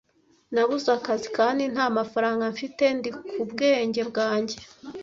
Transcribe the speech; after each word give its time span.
Nabuze 0.53 0.89
akazi 0.97 1.27
kandi 1.37 1.63
nta 1.73 1.85
mafaranga 1.97 2.43
mfite. 2.53 2.83
Ndi 2.97 3.09
ku 3.29 3.39
bwenge 3.49 4.01
bwanjye. 4.09 4.55